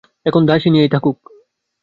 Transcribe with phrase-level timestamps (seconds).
[0.25, 1.17] এখন দাসী নিয়েই থাকুক।